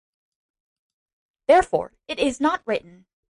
[1.47, 3.05] Therefore it is not written.